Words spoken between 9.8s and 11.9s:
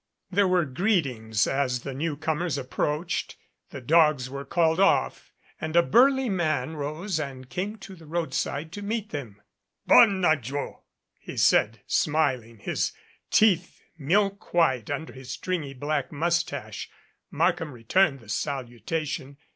"Bona jou," he said,